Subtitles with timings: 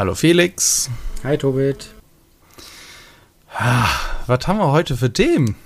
[0.00, 0.88] Hallo Felix.
[1.24, 1.90] Hi Tobit.
[3.52, 3.86] Ah,
[4.26, 5.56] was haben wir heute für Themen?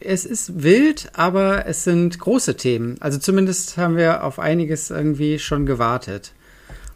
[0.00, 2.96] Es ist wild, aber es sind große Themen.
[3.00, 6.32] Also zumindest haben wir auf einiges irgendwie schon gewartet.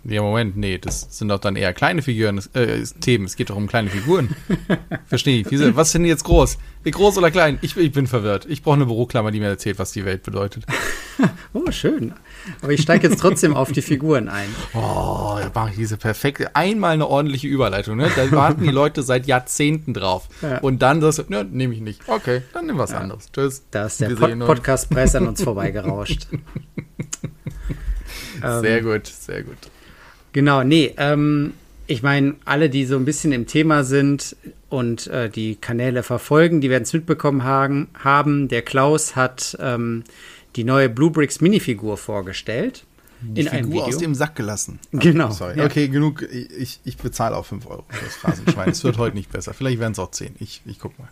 [0.04, 3.26] Ja, Moment, nee, das sind doch dann eher kleine Figuren, äh, Themen.
[3.26, 4.34] Es geht doch um kleine Figuren.
[5.06, 5.50] Verstehe ich.
[5.50, 6.56] Wieso, was sind jetzt groß?
[6.82, 7.58] Groß oder klein?
[7.60, 8.46] Ich, ich bin verwirrt.
[8.48, 10.64] Ich brauche eine Büroklammer, die mir erzählt, was die Welt bedeutet.
[11.52, 12.14] oh, schön.
[12.62, 14.48] Aber ich steige jetzt trotzdem auf die Figuren ein.
[14.74, 17.96] Oh, da mache ich diese perfekte, einmal eine ordentliche Überleitung.
[17.96, 18.10] Ne?
[18.14, 20.28] Da warten die Leute seit Jahrzehnten drauf.
[20.42, 20.58] Ja.
[20.58, 22.02] Und dann das, ne, nehme ich nicht.
[22.06, 22.98] Okay, dann nimm was ja.
[22.98, 23.30] anderes.
[23.32, 23.64] Tschüss.
[23.70, 26.26] Da ist der Pod Podcast-Preis an uns vorbeigerauscht.
[28.40, 29.58] sehr ähm, gut, sehr gut.
[30.32, 31.54] Genau, nee, ähm,
[31.86, 34.36] ich meine, alle, die so ein bisschen im Thema sind
[34.68, 38.48] und äh, die Kanäle verfolgen, die werden es mitbekommen haben, haben.
[38.48, 40.04] Der Klaus hat ähm,
[40.56, 42.84] die neue Bluebricks Minifigur vorgestellt.
[43.20, 43.84] Die in Figur einem Video.
[43.84, 44.78] aus dem Sack gelassen.
[44.92, 45.30] Genau.
[45.30, 45.58] Sorry.
[45.58, 45.64] Ja.
[45.64, 46.22] Okay, genug.
[46.22, 48.68] Ich, ich bezahle auch 5 Euro für das Phrasenschwein.
[48.70, 49.54] es wird heute nicht besser.
[49.54, 50.36] Vielleicht werden es auch 10.
[50.38, 51.08] Ich, ich guck mal.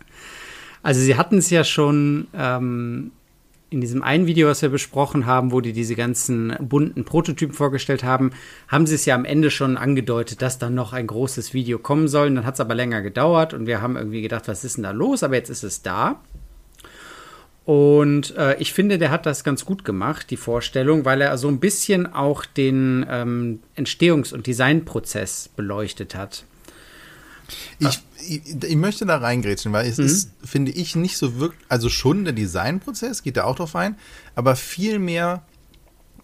[0.83, 3.11] Also sie hatten es ja schon ähm,
[3.71, 8.03] in diesem einen Video, was wir besprochen haben, wo die diese ganzen bunten Prototypen vorgestellt
[8.03, 8.31] haben,
[8.67, 12.07] haben sie es ja am Ende schon angedeutet, dass dann noch ein großes Video kommen
[12.07, 12.33] soll.
[12.33, 14.91] Dann hat es aber länger gedauert und wir haben irgendwie gedacht, was ist denn da
[14.91, 15.23] los?
[15.23, 16.21] Aber jetzt ist es da.
[17.65, 21.47] Und äh, ich finde, der hat das ganz gut gemacht, die Vorstellung, weil er so
[21.47, 26.45] ein bisschen auch den ähm, Entstehungs- und Designprozess beleuchtet hat.
[27.79, 30.05] Ich, ich, ich, möchte da reingrätschen, weil es mhm.
[30.05, 33.95] ist, finde ich, nicht so wirklich, also schon der Designprozess, geht da auch drauf ein,
[34.35, 35.43] aber vielmehr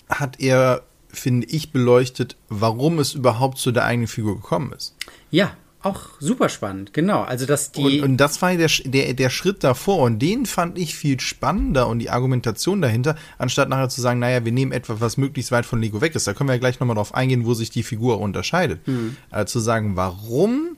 [0.09, 4.95] hat er, finde ich, beleuchtet, warum es überhaupt zu der eigenen Figur gekommen ist.
[5.30, 7.21] Ja, auch super spannend, genau.
[7.21, 10.77] Also dass die und, und das war der, der, der Schritt davor und den fand
[10.77, 15.02] ich viel spannender und die Argumentation dahinter, anstatt nachher zu sagen, naja, wir nehmen etwas,
[15.02, 16.27] was möglichst weit von Lego weg ist.
[16.27, 18.87] Da können wir ja gleich nochmal drauf eingehen, wo sich die Figur unterscheidet.
[18.87, 19.17] Mhm.
[19.29, 20.77] Also zu sagen, warum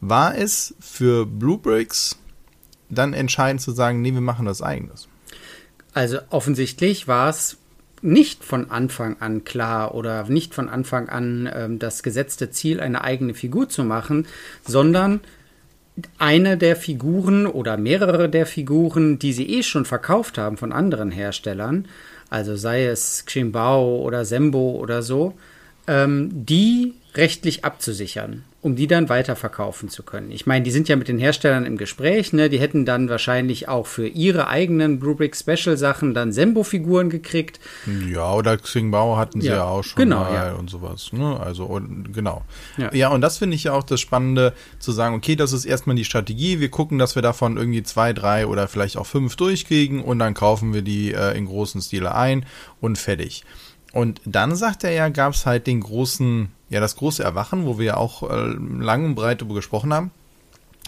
[0.00, 2.16] war es für Bluebricks
[2.88, 5.08] dann entscheidend zu sagen, nee, wir machen das eigenes?
[5.92, 7.58] Also offensichtlich war es
[8.02, 13.02] nicht von Anfang an klar oder nicht von Anfang an ähm, das gesetzte Ziel, eine
[13.02, 14.26] eigene Figur zu machen,
[14.66, 15.20] sondern
[16.18, 21.10] eine der Figuren oder mehrere der Figuren, die sie eh schon verkauft haben von anderen
[21.10, 21.86] Herstellern,
[22.30, 25.34] also sei es Ximbao oder Sembo oder so,
[25.86, 30.32] ähm, die rechtlich abzusichern um die dann weiterverkaufen zu können.
[30.32, 32.48] Ich meine, die sind ja mit den Herstellern im Gespräch, ne?
[32.50, 37.60] Die hätten dann wahrscheinlich auch für ihre eigenen Brubrick Special Sachen dann Sembo-Figuren gekriegt.
[38.12, 40.52] Ja, oder Xingbao hatten sie ja, ja auch schon genau, mal ja.
[40.54, 41.12] und sowas.
[41.12, 41.38] Ne?
[41.38, 42.42] Also und, genau.
[42.76, 42.92] Ja.
[42.92, 45.94] ja, und das finde ich ja auch das Spannende, zu sagen, okay, das ist erstmal
[45.94, 46.58] die Strategie.
[46.58, 50.34] Wir gucken, dass wir davon irgendwie zwei, drei oder vielleicht auch fünf durchkriegen und dann
[50.34, 52.44] kaufen wir die äh, in großen Stile ein
[52.80, 53.44] und fertig.
[53.92, 57.78] Und dann sagt er ja, gab es halt den großen, ja, das große Erwachen, wo
[57.78, 60.10] wir ja auch äh, lang und breit darüber gesprochen haben.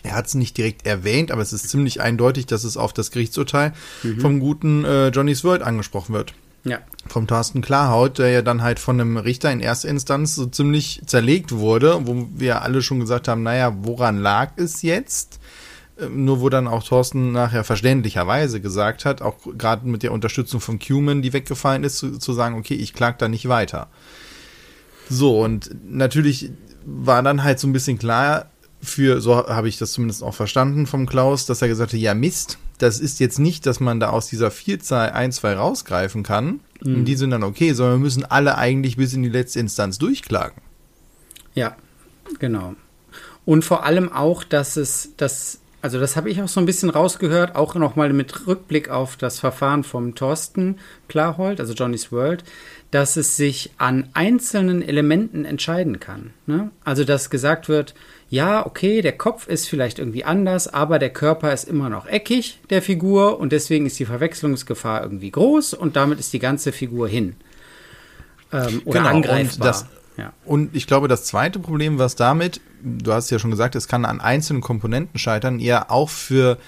[0.02, 3.10] Er hat es nicht direkt erwähnt, aber es ist ziemlich eindeutig, dass es auf das
[3.10, 4.20] Gerichtsurteil mhm.
[4.20, 6.32] vom guten äh, Johnny's World angesprochen wird.
[6.64, 6.78] Ja.
[7.06, 11.00] Vom Thorsten Klarhaut, der ja dann halt von einem Richter in erster Instanz so ziemlich
[11.06, 15.40] zerlegt wurde, wo wir alle schon gesagt haben, naja, woran lag es jetzt?
[16.08, 20.78] nur wo dann auch Thorsten nachher verständlicherweise gesagt hat, auch gerade mit der Unterstützung von
[20.78, 23.88] Cuman, die weggefallen ist, zu, zu sagen, okay, ich klag da nicht weiter.
[25.10, 26.50] So, und natürlich
[26.86, 28.46] war dann halt so ein bisschen klar
[28.80, 32.14] für, so habe ich das zumindest auch verstanden vom Klaus, dass er gesagt hat, ja
[32.14, 36.60] Mist, das ist jetzt nicht, dass man da aus dieser Vielzahl ein, zwei rausgreifen kann.
[36.82, 36.94] Mhm.
[36.94, 39.98] Und die sind dann okay, sondern wir müssen alle eigentlich bis in die letzte Instanz
[39.98, 40.62] durchklagen.
[41.54, 41.76] Ja,
[42.38, 42.74] genau.
[43.44, 46.90] Und vor allem auch, dass es, dass also das habe ich auch so ein bisschen
[46.90, 50.78] rausgehört, auch nochmal mit Rückblick auf das Verfahren vom Thorsten
[51.08, 52.44] Klarhold, also Johnny's World,
[52.90, 56.30] dass es sich an einzelnen Elementen entscheiden kann.
[56.46, 56.70] Ne?
[56.84, 57.94] Also dass gesagt wird,
[58.28, 62.60] ja, okay, der Kopf ist vielleicht irgendwie anders, aber der Körper ist immer noch eckig,
[62.70, 67.08] der Figur, und deswegen ist die Verwechslungsgefahr irgendwie groß und damit ist die ganze Figur
[67.08, 67.34] hin.
[68.52, 69.66] Ähm, oder genau, angreifbar.
[69.66, 69.86] Das,
[70.16, 70.32] ja.
[70.44, 74.04] Und ich glaube, das zweite Problem, was damit, du hast ja schon gesagt, es kann
[74.04, 76.58] an einzelnen Komponenten scheitern, eher auch für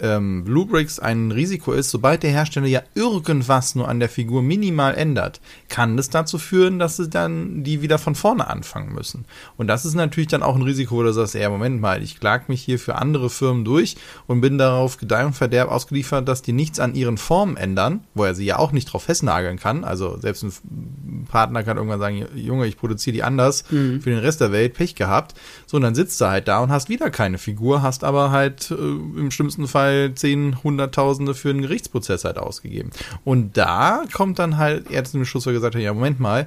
[0.00, 4.94] ähm, Bluebricks ein Risiko ist, sobald der Hersteller ja irgendwas nur an der Figur minimal
[4.94, 9.24] ändert, kann das dazu führen, dass sie dann die wieder von vorne anfangen müssen.
[9.56, 12.20] Und das ist natürlich dann auch ein Risiko, wo du sagst, ja, Moment mal, ich
[12.20, 13.96] klag mich hier für andere Firmen durch
[14.26, 18.24] und bin darauf Gedeih und Verderb ausgeliefert, dass die nichts an ihren Formen ändern, wo
[18.24, 19.84] er sie ja auch nicht drauf festnageln kann.
[19.84, 24.00] Also selbst ein Partner kann irgendwann sagen, Junge, ich produziere die anders mhm.
[24.00, 25.34] für den Rest der Welt, Pech gehabt.
[25.66, 28.70] So, und dann sitzt du halt da und hast wieder keine Figur, hast aber halt
[28.70, 32.90] äh, im schlimmsten Fall Fall zehn, hunderttausende für einen Gerichtsprozess halt ausgegeben.
[33.24, 34.86] Und da kommt dann halt
[35.24, 36.46] Schluss, wo er gesagt hat, ja, Moment mal,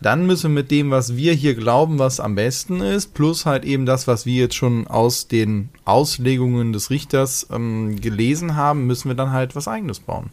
[0.00, 3.64] dann müssen wir mit dem, was wir hier glauben, was am besten ist, plus halt
[3.64, 9.08] eben das, was wir jetzt schon aus den Auslegungen des Richters ähm, gelesen haben, müssen
[9.08, 10.30] wir dann halt was eigenes bauen.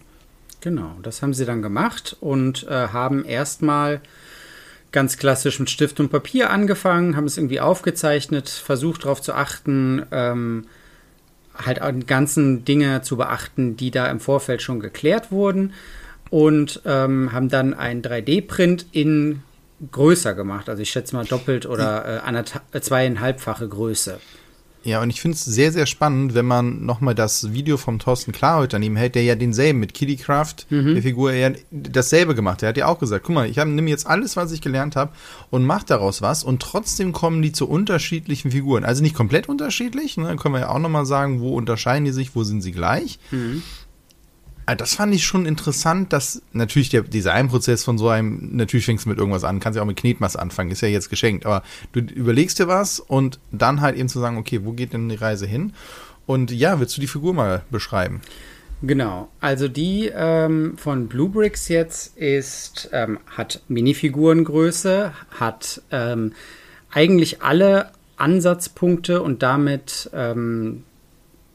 [0.62, 4.02] Genau, das haben sie dann gemacht und äh, haben erstmal
[4.92, 10.06] ganz klassisch mit Stift und Papier angefangen, haben es irgendwie aufgezeichnet, versucht darauf zu achten,
[10.12, 10.66] ähm,
[11.58, 15.74] halt an ganzen Dinge zu beachten, die da im Vorfeld schon geklärt wurden
[16.30, 19.44] und ähm, haben dann einen 3D-Print in
[19.92, 20.70] größer gemacht.
[20.70, 22.24] Also ich schätze mal doppelt oder
[22.72, 24.20] äh, zweieinhalbfache Größe.
[24.86, 28.32] Ja, und ich finde es sehr, sehr spannend, wenn man nochmal das Video vom Thorsten
[28.32, 30.94] Klarholt daneben hält, der ja denselben mit Kittycraft, mhm.
[30.94, 32.62] der Figur, ja dasselbe gemacht.
[32.62, 35.12] Der hat ja auch gesagt, guck mal, ich nehme jetzt alles, was ich gelernt habe
[35.50, 38.86] und mache daraus was und trotzdem kommen die zu unterschiedlichen Figuren.
[38.86, 40.36] Also nicht komplett unterschiedlich, ne?
[40.36, 43.18] können wir ja auch nochmal sagen, wo unterscheiden die sich, wo sind sie gleich.
[43.32, 43.64] Mhm.
[44.66, 49.06] Also das fand ich schon interessant, dass natürlich der Designprozess von so einem, natürlich fängst
[49.06, 51.64] du mit irgendwas an, kannst ja auch mit Knetmasse anfangen, ist ja jetzt geschenkt, aber
[51.92, 55.16] du überlegst dir was und dann halt eben zu sagen, okay, wo geht denn die
[55.16, 55.74] Reise hin?
[56.26, 58.22] Und ja, willst du die Figur mal beschreiben?
[58.82, 66.34] Genau, also die ähm, von Bluebricks jetzt ist, ähm, hat Minifigurengröße, hat ähm,
[66.92, 70.84] eigentlich alle Ansatzpunkte und damit ähm,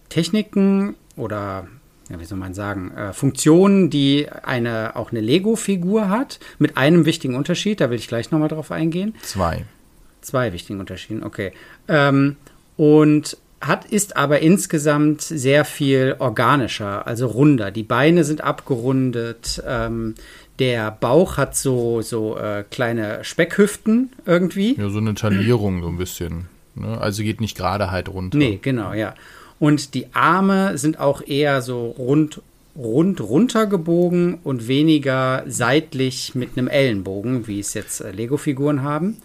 [0.08, 1.68] Techniken oder
[2.10, 7.06] ja, wie soll man sagen, äh, Funktionen, die eine, auch eine Lego-Figur hat, mit einem
[7.06, 9.14] wichtigen Unterschied, da will ich gleich nochmal drauf eingehen.
[9.22, 9.64] Zwei.
[10.20, 11.52] Zwei wichtigen Unterschieden, okay.
[11.88, 12.36] Ähm,
[12.76, 17.70] und hat, ist aber insgesamt sehr viel organischer, also runder.
[17.70, 20.14] Die Beine sind abgerundet, ähm,
[20.58, 24.76] der Bauch hat so, so äh, kleine Speckhüften irgendwie.
[24.78, 26.48] Ja, so eine Taillierung so ein bisschen.
[26.74, 27.00] Ne?
[27.00, 28.36] Also geht nicht gerade halt runter.
[28.36, 29.14] Nee, genau, ja.
[29.60, 32.40] Und die Arme sind auch eher so rund,
[32.74, 39.18] rund runtergebogen und weniger seitlich mit einem Ellenbogen, wie es jetzt äh, Lego-Figuren haben.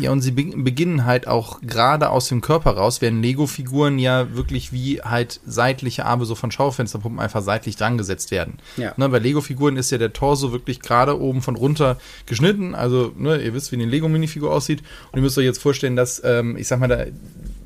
[0.00, 4.72] Ja, und sie beginnen halt auch gerade aus dem Körper raus, werden Lego-Figuren ja wirklich
[4.72, 8.54] wie halt seitliche Arme so von Schaufensterpuppen einfach seitlich drangesetzt werden.
[8.78, 8.94] Ja.
[8.96, 12.74] Ne, bei Lego-Figuren ist ja der Torso wirklich gerade oben von runter geschnitten.
[12.74, 14.82] Also, ne, ihr wisst, wie eine Lego-Minifigur aussieht.
[15.10, 17.04] Und ihr müsst euch jetzt vorstellen, dass, ähm, ich sag mal, da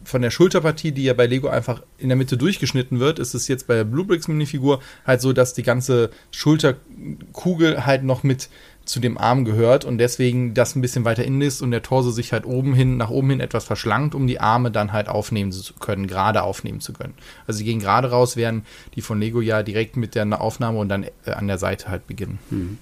[0.07, 3.49] von der Schulterpartie, die ja bei Lego einfach in der Mitte durchgeschnitten wird, ist es
[3.49, 8.49] jetzt bei der Bluebricks Minifigur halt so, dass die ganze Schulterkugel halt noch mit
[8.85, 12.11] zu dem Arm gehört und deswegen das ein bisschen weiter innen ist und der Torso
[12.11, 15.51] sich halt oben hin, nach oben hin etwas verschlankt, um die Arme dann halt aufnehmen
[15.51, 17.15] zu können, gerade aufnehmen zu können.
[17.49, 18.65] Also sie gehen gerade raus, während
[18.95, 22.07] die von Lego ja direkt mit der Aufnahme und dann äh, an der Seite halt
[22.07, 22.39] beginnen.
[22.51, 22.79] Mhm.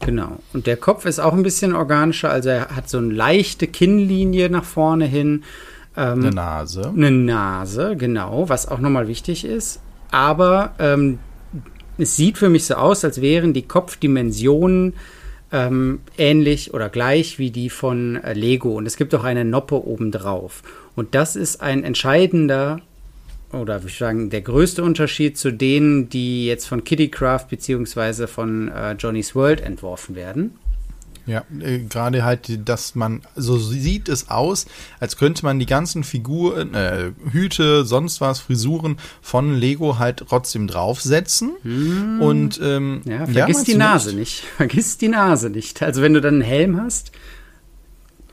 [0.00, 0.38] Genau.
[0.52, 4.48] Und der Kopf ist auch ein bisschen organischer, also er hat so eine leichte Kinnlinie
[4.48, 5.44] nach vorne hin
[5.98, 6.92] ähm, eine Nase.
[6.96, 9.80] Eine Nase, genau, was auch nochmal wichtig ist.
[10.10, 11.18] Aber ähm,
[11.98, 14.94] es sieht für mich so aus, als wären die Kopfdimensionen
[15.50, 18.76] ähm, ähnlich oder gleich wie die von äh, Lego.
[18.76, 20.62] Und es gibt auch eine Noppe obendrauf.
[20.94, 22.80] Und das ist ein entscheidender
[23.52, 28.26] oder würde ich sagen, der größte Unterschied zu denen, die jetzt von Kittycraft bzw.
[28.26, 30.58] von äh, Johnny's World entworfen werden.
[31.28, 34.64] Ja, äh, gerade halt, dass man, so sieht es aus,
[34.98, 40.66] als könnte man die ganzen Figuren, äh, Hüte, sonst was, Frisuren von Lego halt trotzdem
[40.66, 41.52] draufsetzen.
[41.62, 42.22] Hm.
[42.22, 44.44] Und ähm, ja, vergiss ja, die Nase nicht.
[44.56, 45.82] Vergiss die Nase nicht.
[45.82, 47.12] Also wenn du dann einen Helm hast.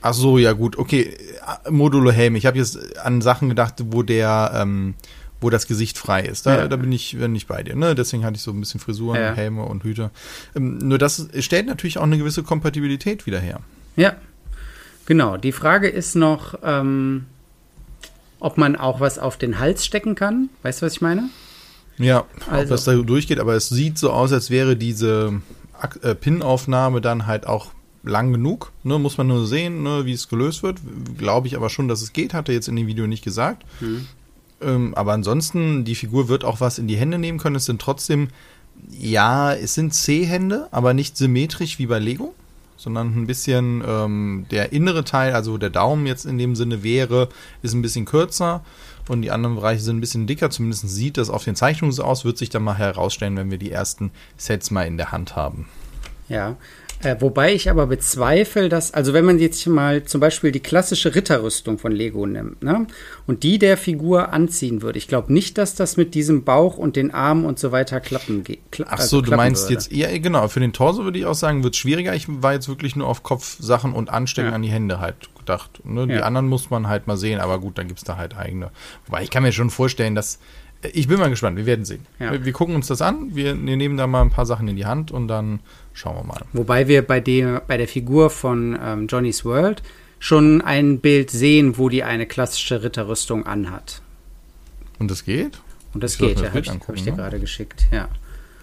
[0.02, 1.18] Ach so, ja gut, okay.
[1.70, 2.36] Modulo Helm.
[2.36, 4.96] Ich habe jetzt an Sachen gedacht, wo der ähm,
[5.46, 6.48] wo das Gesicht frei ist.
[6.48, 6.68] Da, ja.
[6.68, 7.76] da bin ich bin nicht bei dir.
[7.76, 7.94] Ne?
[7.94, 9.34] Deswegen hatte ich so ein bisschen Frisuren, ja.
[9.34, 10.10] Helme und Hüte.
[10.56, 13.60] Ähm, nur das stellt natürlich auch eine gewisse Kompatibilität wieder her.
[13.96, 14.16] Ja,
[15.06, 15.38] genau.
[15.38, 17.28] Die Frage ist noch, ähm,
[18.40, 20.50] ob man auch was auf den Hals stecken kann.
[20.64, 21.30] Weißt du, was ich meine?
[22.00, 22.64] Ja, also.
[22.64, 25.42] ob das da durchgeht, aber es sieht so aus, als wäre diese
[26.02, 27.68] äh, Pin-Aufnahme dann halt auch
[28.02, 28.72] lang genug.
[28.82, 30.80] Ne, muss man nur sehen, ne, wie es gelöst wird.
[31.20, 33.64] Glaube ich aber schon, dass es geht, hat er jetzt in dem Video nicht gesagt.
[33.78, 34.08] Hm.
[34.62, 37.56] Ähm, aber ansonsten, die Figur wird auch was in die Hände nehmen können.
[37.56, 38.30] Es sind trotzdem,
[38.90, 42.34] ja, es sind C-Hände, aber nicht symmetrisch wie bei Lego,
[42.78, 47.30] sondern ein bisschen ähm, der innere Teil, also der Daumen jetzt in dem Sinne wäre,
[47.62, 48.64] ist ein bisschen kürzer
[49.08, 50.50] und die anderen Bereiche sind ein bisschen dicker.
[50.50, 53.58] Zumindest sieht das auf den Zeichnungen so aus, wird sich dann mal herausstellen, wenn wir
[53.58, 55.68] die ersten Sets mal in der Hand haben.
[56.28, 56.58] Ja,
[57.04, 61.14] äh, wobei ich aber bezweifle, dass, also wenn man jetzt mal zum Beispiel die klassische
[61.14, 62.88] Ritterrüstung von Lego nimmt, ne,
[63.28, 66.96] und die der Figur anziehen würde, ich glaube nicht, dass das mit diesem Bauch und
[66.96, 68.60] den Armen und so weiter klappen geht.
[68.72, 69.74] Kla Ach so, also du meinst würde.
[69.74, 72.16] jetzt, ja, genau, für den Torso würde ich auch sagen, wird es schwieriger.
[72.16, 74.56] Ich war jetzt wirklich nur auf Kopfsachen und Anstecken ja.
[74.56, 75.82] an die Hände halt gedacht.
[75.86, 76.08] Ne?
[76.08, 76.22] Die ja.
[76.22, 78.72] anderen muss man halt mal sehen, aber gut, dann gibt es da halt eigene.
[79.06, 80.40] Wobei ich kann mir schon vorstellen, dass
[80.94, 82.06] Ich bin mal gespannt, wir werden sehen.
[82.20, 82.32] Ja.
[82.32, 84.76] Wir, wir gucken uns das an, wir, wir nehmen da mal ein paar Sachen in
[84.76, 85.60] die Hand und dann
[85.94, 86.42] schauen wir mal.
[86.54, 89.82] Wobei wir bei der, bei der Figur von ähm, Johnny's World
[90.20, 94.02] schon ein Bild sehen, wo die eine klassische Ritterrüstung anhat.
[95.00, 95.60] Und das geht?
[95.94, 97.18] Und das Ich geht, ja, habe ich, hab ich dir ne?
[97.18, 98.08] gerade geschickt, ja.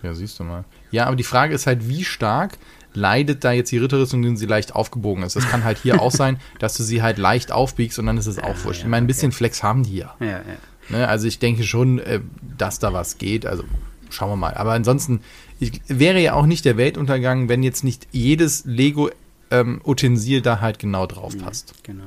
[0.02, 0.64] Ja, siehst du mal.
[0.91, 2.59] Ja, aber die Frage ist halt, wie stark
[2.95, 5.37] leidet da jetzt die Ritterrüstung, wenn sie leicht aufgebogen ist.
[5.37, 8.26] Das kann halt hier auch sein, dass du sie halt leicht aufbiegst und dann ist
[8.26, 8.81] es auch wurscht.
[8.81, 10.14] ja, ich meine, ein bisschen Flex haben die ja.
[10.21, 10.43] Ja, ja.
[10.92, 11.08] Ne?
[11.08, 12.20] Also ich denke schon, äh,
[12.56, 13.46] dass da was geht.
[13.46, 13.64] Also
[14.11, 14.54] schauen wir mal.
[14.54, 15.20] Aber ansonsten
[15.58, 19.11] ich, wäre ja auch nicht der Weltuntergang, wenn jetzt nicht jedes Lego
[19.50, 21.75] ähm, Utensil da halt genau drauf passt.
[21.82, 22.04] Genau.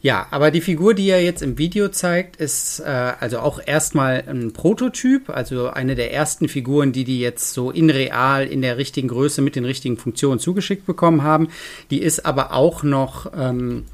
[0.00, 4.24] Ja, aber die Figur, die er jetzt im Video zeigt, ist äh, also auch erstmal
[4.28, 8.78] ein Prototyp, also eine der ersten Figuren, die die jetzt so in real, in der
[8.78, 11.48] richtigen Größe, mit den richtigen Funktionen zugeschickt bekommen haben.
[11.90, 13.84] Die ist aber auch noch ähm,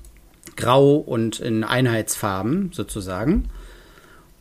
[0.56, 3.48] grau und in Einheitsfarben sozusagen.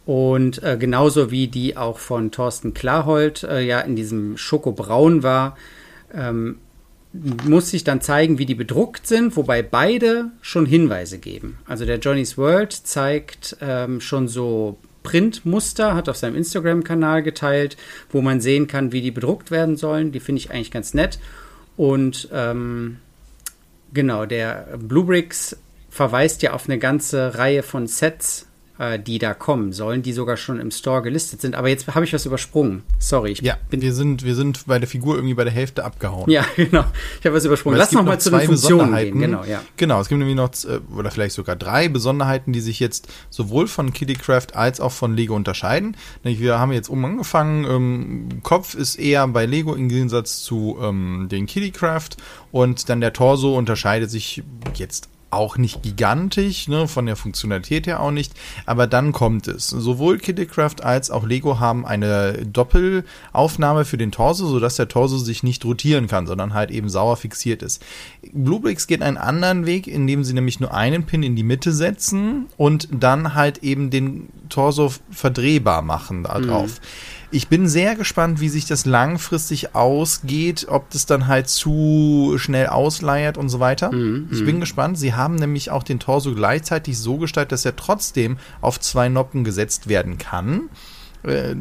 [0.05, 5.58] Und äh, genauso wie die auch von Thorsten Klarhold äh, ja in diesem Schokobraun war,
[6.13, 6.58] ähm,
[7.13, 11.58] muss sich dann zeigen, wie die bedruckt sind, wobei beide schon Hinweise geben.
[11.67, 17.75] Also der Johnny's World zeigt ähm, schon so Printmuster, hat auf seinem Instagram-Kanal geteilt,
[18.10, 20.12] wo man sehen kann, wie die bedruckt werden sollen.
[20.12, 21.20] Die finde ich eigentlich ganz nett.
[21.75, 22.98] Und ähm,
[23.93, 25.58] genau, der Bluebricks
[25.89, 28.48] verweist ja auf eine ganze Reihe von Sets,
[28.81, 31.53] äh, die da kommen sollen, die sogar schon im Store gelistet sind.
[31.53, 32.81] Aber jetzt habe ich was übersprungen.
[32.97, 35.83] Sorry, ich Ja, bin wir sind, wir sind bei der Figur irgendwie bei der Hälfte
[35.85, 36.29] abgehauen.
[36.31, 36.85] ja, genau.
[37.19, 37.75] Ich habe was übersprungen.
[37.77, 39.19] Weil Lass noch mal zu den Funktionen Besonderheiten.
[39.19, 39.31] gehen.
[39.31, 39.61] Genau, ja.
[39.77, 43.67] Genau, es gibt nämlich noch, äh, oder vielleicht sogar drei Besonderheiten, die sich jetzt sowohl
[43.67, 45.95] von Kittycraft als auch von Lego unterscheiden.
[46.23, 51.27] Wir haben jetzt oben angefangen, ähm, Kopf ist eher bei Lego im Gegensatz zu ähm,
[51.29, 52.17] den Kittycraft
[52.51, 54.41] und dann der Torso unterscheidet sich
[54.75, 58.33] jetzt auch nicht gigantisch, ne, von der Funktionalität her auch nicht,
[58.65, 59.69] aber dann kommt es.
[59.69, 65.43] Sowohl Kittycraft als auch Lego haben eine Doppelaufnahme für den Torso, sodass der Torso sich
[65.43, 67.83] nicht rotieren kann, sondern halt eben sauer fixiert ist.
[68.33, 72.47] Bluebricks geht einen anderen Weg, indem sie nämlich nur einen Pin in die Mitte setzen
[72.57, 76.79] und dann halt eben den Torso verdrehbar machen da drauf.
[77.34, 82.67] Ich bin sehr gespannt, wie sich das langfristig ausgeht, ob das dann halt zu schnell
[82.67, 83.89] ausleiert und so weiter.
[84.31, 85.00] ich bin gespannt.
[85.00, 89.43] Sie haben nämlich auch den Torso gleichzeitig so gestaltet, dass er trotzdem auf zwei Noppen
[89.43, 90.70] gesetzt werden kann
[91.24, 91.56] äh,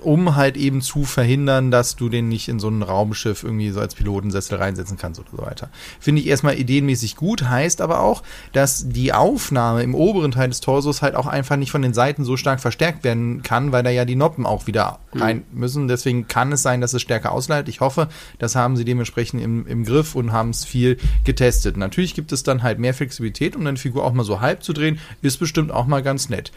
[0.00, 3.80] um halt eben zu verhindern, dass du den nicht in so ein Raumschiff irgendwie so
[3.80, 5.70] als Pilotensessel reinsetzen kannst oder so weiter.
[6.00, 8.22] Finde ich erstmal ideenmäßig gut, heißt aber auch,
[8.52, 12.24] dass die Aufnahme im oberen Teil des Torsos halt auch einfach nicht von den Seiten
[12.24, 15.88] so stark verstärkt werden kann, weil da ja die Noppen auch wieder rein müssen.
[15.88, 17.68] Deswegen kann es sein, dass es stärker ausleitet.
[17.68, 21.76] Ich hoffe, das haben sie dementsprechend im, im Griff und haben es viel getestet.
[21.76, 24.72] Natürlich gibt es dann halt mehr Flexibilität, um eine Figur auch mal so halb zu
[24.72, 26.52] drehen, ist bestimmt auch mal ganz nett.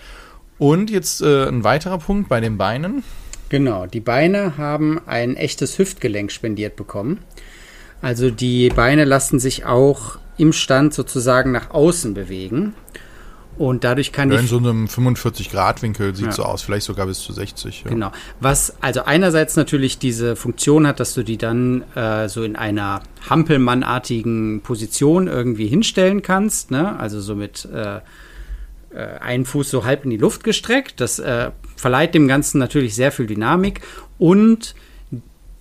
[0.62, 3.04] Und jetzt äh, ein weiterer Punkt bei den Beinen.
[3.50, 7.18] Genau, die Beine haben ein echtes Hüftgelenk spendiert bekommen.
[8.00, 12.76] Also die Beine lassen sich auch im Stand sozusagen nach außen bewegen.
[13.58, 16.32] Und dadurch kann Ja, die in so einem 45-Grad-Winkel sieht Ja.
[16.32, 17.86] so aus, vielleicht sogar bis zu 60.
[17.86, 17.90] Ja.
[17.90, 18.12] Genau.
[18.40, 23.02] Was also einerseits natürlich diese Funktion hat, dass du die dann äh, so in einer
[23.28, 27.00] Hampelmannartigen Position irgendwie hinstellen kannst, ne?
[27.00, 28.02] Also so mit äh,
[28.94, 31.00] äh, einen Fuß so halb in die Luft gestreckt.
[31.00, 33.82] Das äh, verleiht dem Ganzen natürlich sehr viel Dynamik
[34.18, 34.76] und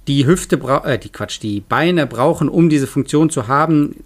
[0.09, 3.97] die Hüfte, äh, die Quatsch, die Beine brauchen, um diese Funktion zu haben,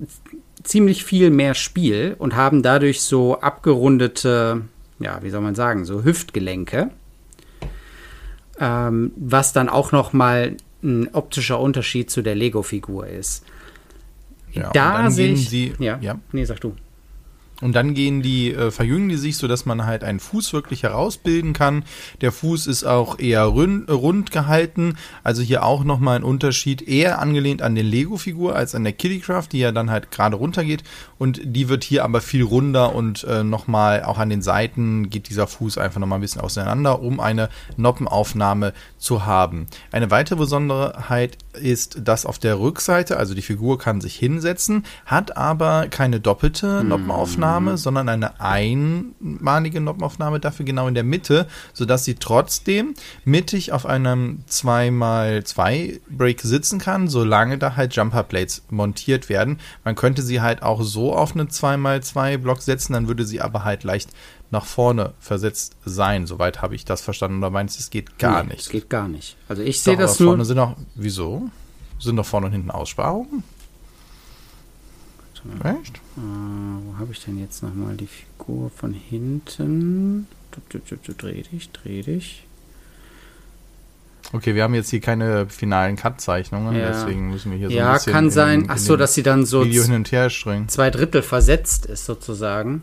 [0.63, 4.63] ziemlich viel mehr Spiel und haben dadurch so abgerundete,
[4.99, 6.91] ja, wie soll man sagen, so Hüftgelenke
[8.59, 13.45] ähm, was dann auch noch mal ein optischer Unterschied zu der Lego-Figur ist.
[14.53, 16.21] Ja, da sehe ich, sie, ja, ja.
[16.33, 16.77] nee, sag du.
[17.61, 20.83] Und dann gehen die, äh, verjüngen die sich, so dass man halt einen Fuß wirklich
[20.83, 21.85] herausbilden kann.
[22.21, 24.97] Der Fuß ist auch eher rund, rund gehalten.
[25.23, 29.49] Also hier auch nochmal ein Unterschied, eher angelehnt an den Lego-Figur als an der Kittycraft,
[29.53, 30.83] die ja dann halt gerade runtergeht.
[31.19, 35.29] Und die wird hier aber viel runder und äh, nochmal auch an den Seiten geht
[35.29, 39.67] dieser Fuß einfach nochmal ein bisschen auseinander, um eine Noppenaufnahme zu haben.
[39.93, 45.37] Eine weitere Besonderheit ist, dass auf der Rückseite, also die Figur kann sich hinsetzen, hat
[45.37, 52.15] aber keine doppelte Noppenaufnahme, sondern eine einmalige Noppenaufnahme, dafür genau in der Mitte, sodass sie
[52.15, 52.95] trotzdem
[53.25, 59.59] mittig auf einem 2x2 Break sitzen kann, solange da halt Jumper Plates montiert werden.
[59.85, 63.65] Man könnte sie halt auch so auf eine 2x2 Block setzen, dann würde sie aber
[63.65, 64.11] halt leicht
[64.55, 66.27] nach vorne versetzt sein.
[66.27, 67.39] Soweit habe ich das verstanden.
[67.39, 68.61] Oder meinst du, es geht gar Nee, nicht?
[68.63, 69.37] Es geht gar nicht.
[69.49, 70.31] Also ich sehe das nur.
[70.31, 71.51] vorne sind auch, wieso?
[72.01, 73.45] Sind doch vorne und hinten Aussparungen?
[75.63, 75.97] Echt?
[76.17, 80.27] Äh, wo habe ich denn jetzt nochmal die Figur von hinten?
[80.71, 82.47] Du, du, du, dreh dich, dreh dich.
[84.33, 86.89] Okay, wir haben jetzt hier keine finalen Cut-Zeichnungen, Ja.
[86.89, 88.61] deswegen müssen wir hier so Ja, ein bisschen kann in- sein.
[88.63, 90.69] in Ach so, dem dass sie dann so Video hin und her springen.
[90.71, 92.83] zwei Drittel versetzt ist sozusagen.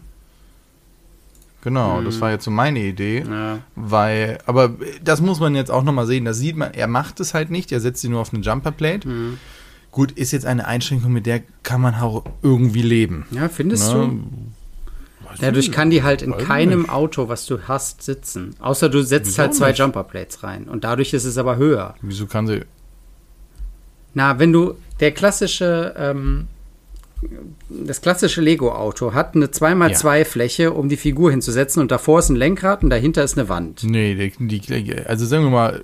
[1.64, 3.24] Genau, das war jetzt so meine Idee.
[3.30, 3.60] Ja.
[3.76, 4.72] Weil, aber
[5.04, 6.26] das muss man jetzt auch nochmal sehen.
[6.26, 9.08] Da sieht man, er macht es halt nicht, er setzt sie nur auf eine Jumperplate.
[9.08, 9.38] Mhm.
[9.92, 13.26] Gut, ist jetzt eine Einschränkung, mit der kann man auch irgendwie leben.
[13.32, 13.94] Ja, findest Ne?
[13.94, 14.20] du?
[15.40, 16.92] Dadurch kann die halt in Weiß keinem nicht.
[16.92, 18.54] Auto, was du hast, sitzen.
[18.60, 19.80] Außer du setzt Wieso halt zwei nicht?
[19.80, 20.66] Jumperplates rein.
[20.66, 21.96] Und dadurch ist es aber höher.
[22.02, 22.62] Wieso kann sie.
[24.14, 26.48] Na, wenn du der klassische, ähm,
[27.70, 32.36] das klassische Lego-Auto hat eine 2x2 Fläche, um die Figur hinzusetzen und davor ist ein
[32.36, 33.84] Lenkrad und dahinter ist eine Wand.
[33.84, 35.84] Nee, die, die, also sagen wir mal,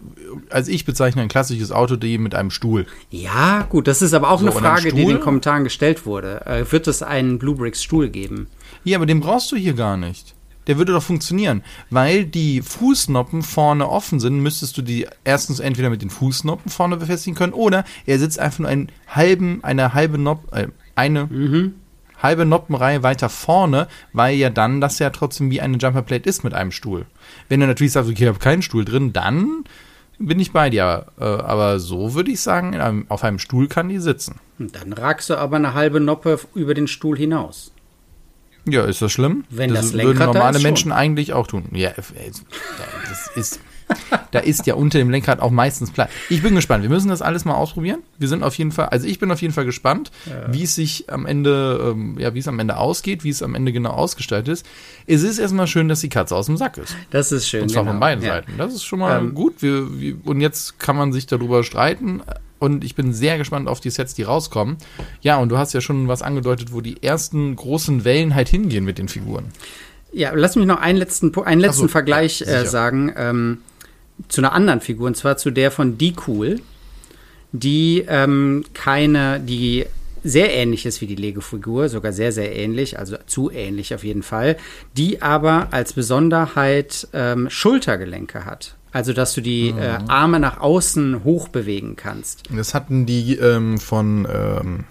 [0.50, 2.86] also ich bezeichne ein klassisches Auto die mit einem Stuhl.
[3.10, 6.46] Ja, gut, das ist aber auch So, eine Frage, die in den Kommentaren gestellt wurde.
[6.46, 8.48] Äh, wird es einen Blue Bricks Stuhl geben?
[8.84, 10.34] Ja, aber den brauchst du hier gar nicht.
[10.68, 11.64] Der würde doch funktionieren.
[11.90, 16.98] Weil die Fußnoppen vorne offen sind, müsstest du die erstens entweder mit den Fußnoppen vorne
[16.98, 20.68] befestigen können oder er sitzt einfach nur einen halben, eine halbe Nopp, äh,
[20.98, 21.30] eine
[22.22, 26.54] halbe Noppenreihe weiter vorne, weil ja dann das ja trotzdem wie eine Jumperplate ist mit
[26.54, 27.06] einem Stuhl.
[27.50, 29.64] Wenn du natürlich sagst, okay, ich habe keinen Stuhl drin, dann
[30.20, 31.06] bin ich bei dir.
[31.20, 34.40] Äh, aber so würde ich sagen, in einem, auf einem Stuhl kann die sitzen.
[34.58, 37.72] Dann ragst du aber eine halbe Noppe über den Stuhl hinaus.
[38.66, 39.46] Ja, ist das schlimm?
[39.50, 40.64] Wenn das würden Lenkrad da normale schon.
[40.64, 41.66] Menschen eigentlich auch tun.
[41.72, 42.12] Ja, das
[43.36, 43.60] ist.
[44.32, 46.12] Da ist ja unter dem Lenkrad auch meistens Platz.
[46.30, 46.84] Ich bin gespannt.
[46.84, 48.00] Wir müssen das alles mal ausprobieren.
[48.18, 50.12] Wir sind auf jeden Fall, also ich bin auf jeden Fall gespannt,
[50.52, 53.56] wie es sich am Ende, ähm, ja, wie es am Ende ausgeht, wie es am
[53.56, 54.66] Ende genau ausgestaltet ist.
[55.06, 56.96] Es ist erstmal schön, dass die Katze aus dem Sack ist.
[57.12, 57.64] Das ist schön.
[57.64, 57.94] Und zwar genau.
[57.94, 58.36] von beiden Ja.
[58.36, 58.54] Seiten.
[58.58, 59.62] Das ist schon mal Ähm, gut.
[59.62, 62.22] Wir, wir, und jetzt kann man sich darüber streiten.
[62.60, 64.78] Und ich bin sehr gespannt auf die Sets, die rauskommen.
[65.22, 68.84] Ja, und du hast ja schon was angedeutet, wo die ersten großen Wellen halt hingehen
[68.84, 69.46] mit den Figuren.
[70.12, 73.60] Ja, lass mich noch einen letzten, einen letzten so, Vergleich ja, äh, sagen ähm,
[74.28, 76.60] zu einer anderen Figur, und zwar zu der von Die Cool,
[77.52, 79.86] die ähm, keine, die
[80.24, 84.24] sehr ähnlich ist wie die Lego-Figur, sogar sehr, sehr ähnlich, also zu ähnlich auf jeden
[84.24, 84.58] Fall,
[84.98, 88.76] die aber als Besonderheit ähm, Schultergelenke hat.
[88.92, 90.10] Also, dass du die äh, Mhm.
[90.10, 92.44] Arme nach außen hoch bewegen kannst.
[92.52, 94.84] Das hatten die ähm, von ähm,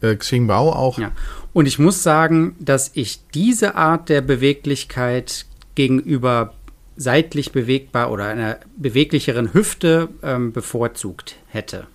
[0.00, 0.98] äh, Xingbao auch.
[0.98, 1.12] Ja.
[1.52, 6.54] Und ich muss sagen, dass ich diese Art der Beweglichkeit gegenüber
[6.96, 11.86] seitlich bewegbar oder einer beweglicheren Hüfte ähm, bevorzugt hätte.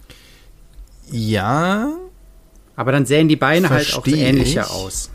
[1.12, 1.90] Ja,
[2.76, 4.70] Aber dann sähen die Beine halt auch ähnlicher ich.
[4.70, 5.10] aus.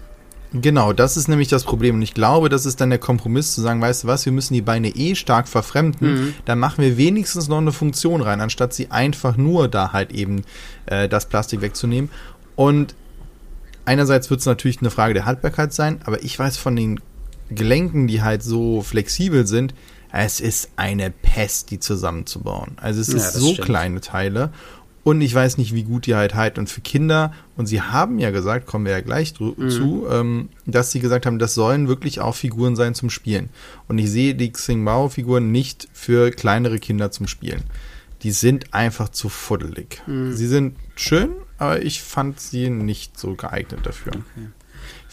[0.52, 1.96] genau, das ist nämlich das Problem.
[1.96, 4.54] Und ich glaube, das ist dann der Kompromiss zu sagen, weißt du was, wir müssen
[4.54, 8.90] die Beine eh stark verfremden, dann machen wir wenigstens noch eine Funktion rein, anstatt sie
[8.90, 10.42] einfach nur da halt eben
[10.86, 12.10] äh, das Plastik wegzunehmen.
[12.56, 12.94] Und
[13.84, 17.00] einerseits wird es natürlich eine Frage der Haltbarkeit sein, aber ich weiß von den
[17.50, 19.74] Gelenken, die halt so flexibel sind,
[20.12, 22.72] es ist eine Pest, die zusammenzubauen.
[22.76, 23.66] Also es Ja, ist so stimmt.
[23.66, 24.50] kleine Teile.
[25.02, 26.60] Und ich weiß nicht, wie gut die halt halten.
[26.60, 29.68] Und für Kinder, und sie haben ja gesagt, kommen wir ja gleich Mhm.
[29.68, 33.50] zu, ähm, dass sie gesagt haben, das sollen wirklich auch Figuren sein zum Spielen.
[33.86, 37.64] Und ich sehe die Xingbao-Figuren nicht für kleinere Kinder zum Spielen.
[38.22, 40.00] Die sind einfach zu fuddelig.
[40.06, 40.32] Mhm.
[40.32, 44.12] Sie sind schön, aber ich fand sie nicht so geeignet dafür.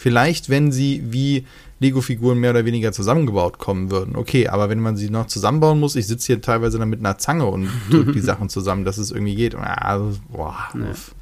[0.02, 1.46] Vielleicht, wenn sie wie
[1.78, 4.16] Lego-Figuren mehr oder weniger zusammengebaut kommen würden.
[4.16, 7.18] Okay, aber wenn man sie noch zusammenbauen muss, ich sitze hier teilweise dann mit einer
[7.18, 9.54] Zange und drücke die Sachen zusammen, dass es irgendwie geht.
[9.54, 10.56] Also, boah,
[10.90, 11.14] uff.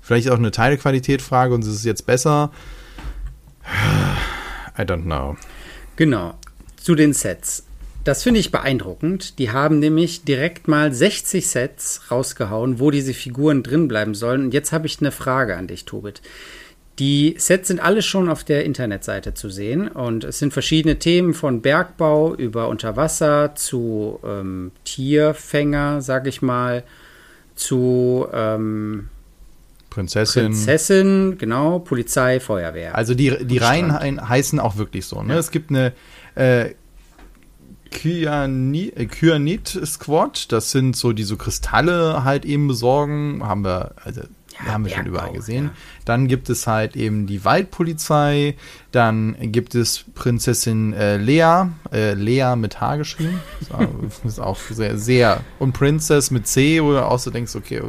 [0.00, 2.50] Vielleicht auch eine Teilqualität-Frage und es ist jetzt besser.
[4.78, 5.36] I don't know.
[5.96, 6.32] Genau.
[6.78, 7.64] Zu den Sets.
[8.04, 9.38] Das finde ich beeindruckend.
[9.38, 14.44] Die haben nämlich direkt mal 60 Sets rausgehauen, wo diese Figuren drin bleiben sollen.
[14.44, 16.22] Und jetzt habe ich eine Frage an dich, Tobit.
[16.98, 21.34] Die Sets sind alle schon auf der Internetseite zu sehen und es sind verschiedene Themen
[21.34, 26.84] von Bergbau über Unterwasser zu ähm, Tierfänger, sag ich mal,
[27.56, 29.08] zu ähm,
[29.90, 30.46] Prinzessin.
[30.46, 32.94] Prinzessin, genau, Polizei, Feuerwehr.
[32.94, 35.22] Also die, die Reihen heißen auch wirklich so.
[35.22, 35.34] Ne?
[35.34, 35.92] Es gibt eine
[36.36, 36.70] äh,
[38.04, 44.22] äh, Kyanit Squad, das sind so die so Kristalle halt eben besorgen, haben wir, also
[44.58, 45.64] Ja, haben wir schon überall gesehen.
[45.66, 45.70] ja.
[46.04, 48.54] Dann gibt es halt eben die Waldpolizei,
[48.92, 53.88] dann gibt es Prinzessin äh, Lea, äh, Lea mit H geschrieben, ist auch-
[54.24, 57.80] ist auch sehr, sehr, und Princess mit C, wo du auch so denkst, okay,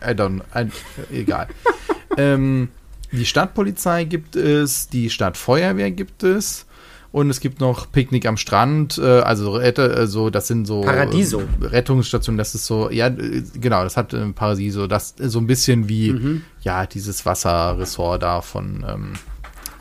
[0.00, 0.68] I don't, I,
[1.12, 1.48] egal.
[2.16, 2.68] ähm,
[3.10, 6.66] die Stadtpolizei gibt es, die Stadtfeuerwehr gibt es
[7.12, 11.40] und es gibt noch Picknick am Strand, äh, also also das sind so Paradiso.
[11.62, 15.38] äh, Rettungsstationen, das ist so, ja, äh, genau, das hat äh, Paradiso, das äh, so
[15.38, 16.42] ein bisschen wie, Mhm.
[16.62, 19.12] ja, dieses Wasserressort da von, ähm,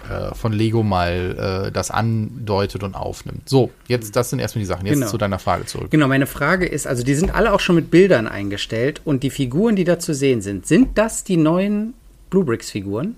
[0.09, 3.49] äh, von Lego mal äh, das andeutet und aufnimmt.
[3.49, 4.85] So, jetzt, das sind erstmal die Sachen.
[4.85, 5.07] Jetzt Genau.
[5.07, 5.91] zu deiner Frage zurück.
[5.91, 9.29] Genau, meine Frage ist, also die sind alle auch schon mit Bildern eingestellt und die
[9.31, 11.93] Figuren, die da zu sehen sind, sind das die neuen
[12.29, 13.15] Bluebricks-Figuren?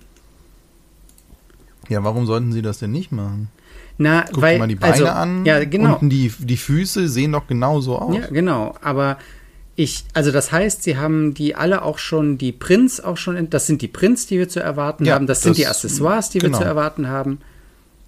[1.89, 3.49] Ja, warum sollten sie das denn nicht machen?
[3.97, 5.45] Na, Guck weil, dir mal die Beine also, an.
[5.45, 5.93] Ja, genau.
[5.93, 8.15] Unten die, die Füße sehen doch genauso aus.
[8.15, 8.75] Ja, genau.
[8.81, 9.17] Aber
[9.75, 13.67] ich, also das heißt, sie haben die alle auch schon, die Prints auch schon, das
[13.67, 16.39] sind die Prints, die wir zu erwarten Ja, haben, das, sind das- die Accessoires, die
[16.39, 16.57] genau.
[16.57, 17.39] wir zu erwarten haben.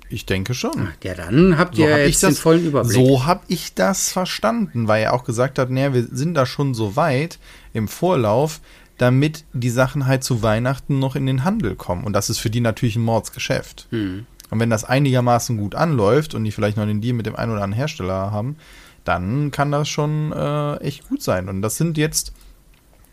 [0.10, 0.90] Ich denke schon.
[1.04, 2.94] Ja, dann habt ihr hab jetzt den vollen Überblick.
[2.94, 6.74] So habe ich das verstanden, weil er auch gesagt hat, naja, wir sind da schon
[6.74, 7.40] so weit
[7.74, 8.60] im Vorlauf,
[9.02, 12.04] damit die Sachen halt zu Weihnachten noch in den Handel kommen.
[12.04, 13.88] Und das ist für die natürlich ein Mordsgeschäft.
[13.90, 14.28] Hm.
[14.52, 17.52] Und wenn das einigermaßen gut anläuft und die vielleicht noch den Deal mit dem einen
[17.52, 18.58] oder anderen Hersteller haben,
[19.04, 21.50] dann kann das schon äh, echt gut sein.
[21.50, 22.32] Und das sind jetzt,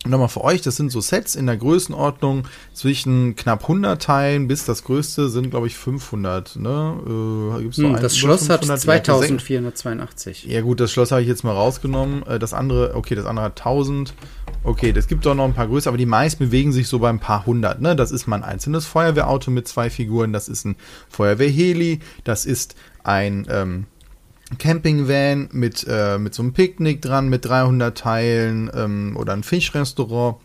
[0.06, 4.64] nochmal für euch, das sind so Sets in der Größenordnung zwischen knapp 100 Teilen bis
[4.64, 6.56] das größte sind, glaube ich, 500.
[6.56, 7.56] Ne?
[7.58, 8.68] Äh, gibt's Hm, das Schloss hat 500?
[8.68, 10.44] Ja, das- 2482.
[10.44, 12.22] ja gut, das Schloss habe ich jetzt mal rausgenommen.
[12.26, 14.14] Äh, Das andere, okay, das andere hat 1000.
[14.64, 17.08] Okay, das gibt doch noch ein paar Größe, aber die meisten bewegen sich so bei
[17.08, 17.80] ein paar hundert.
[17.80, 17.94] Ne?
[17.96, 20.76] Das ist mal ein einzelnes Feuerwehrauto mit zwei Figuren, das ist ein
[21.08, 23.87] Feuerwehrheli, das ist ein ähm,
[24.56, 30.37] Campingvan mit, äh, mit so einem Picknick dran, mit 300 Teilen ähm, oder ein Fischrestaurant.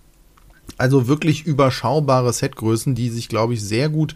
[0.77, 4.15] Also wirklich überschaubare Setgrößen, die sich, glaube ich, sehr gut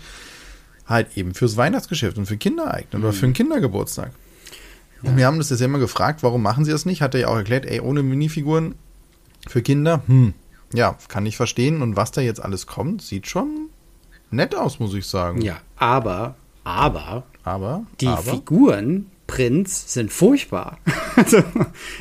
[0.86, 4.12] halt eben fürs Weihnachtsgeschäft und für Kinder eignen oder für einen Kindergeburtstag.
[5.04, 7.02] Und wir haben das jetzt ja immer gefragt, warum machen sie das nicht?
[7.02, 8.76] Hat er ja auch erklärt, ey, ohne Minifiguren
[9.48, 10.34] für Kinder, hm,
[10.74, 11.82] ja, kann ich verstehen.
[11.82, 13.70] Und was da jetzt alles kommt, sieht schon
[14.32, 15.42] nett aus, muss ich sagen.
[15.42, 20.80] Ja, aber, aber, Aber, die aber, Figuren, Prints, sind furchtbar.
[21.18, 21.44] Also,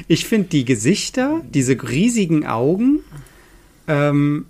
[0.09, 3.01] ich finde die Gesichter, diese riesigen Augen,
[3.89, 4.45] ähm,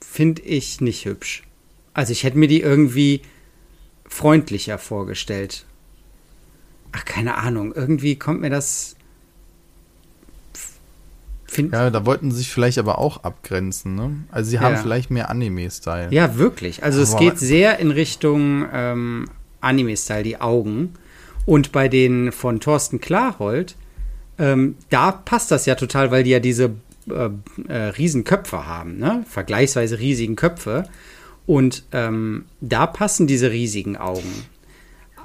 [0.00, 1.44] finde ich nicht hübsch.
[1.94, 3.22] Also, ich hätte mir die irgendwie
[4.04, 5.64] freundlicher vorgestellt.
[6.90, 7.72] Ach, keine Ahnung.
[7.72, 8.96] Irgendwie kommt mir das.
[11.46, 14.24] Find, ja, da wollten sie sich vielleicht aber auch abgrenzen, ne?
[14.30, 14.80] Also sie haben Ja.
[14.80, 16.08] vielleicht mehr Anime-Style.
[16.10, 16.82] Ja, wirklich.
[16.82, 19.26] Also es Aber- geht sehr in Richtung ähm,
[19.60, 20.94] Anime-Style, die Augen.
[21.44, 23.76] Und bei den von Thorsten Klarhold,
[24.38, 26.74] ähm, da passt das ja total, weil die ja diese
[27.10, 27.30] äh,
[27.68, 29.24] äh, riesen Köpfe haben, ne?
[29.28, 30.84] Vergleichsweise riesigen Köpfe.
[31.46, 34.32] Und ähm, da passen diese riesigen Augen.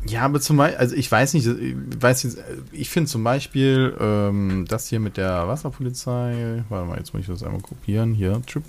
[0.05, 2.37] Ja, aber zum Beispiel, also ich weiß nicht, ich weiß jetzt,
[2.71, 7.27] ich finde zum Beispiel ähm, das hier mit der Wasserpolizei, warte mal, jetzt muss ich
[7.27, 8.63] das einmal kopieren, hier, Trip,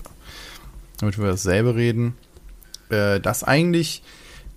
[0.99, 2.15] damit wir dasselbe reden,
[2.91, 4.03] äh, das eigentlich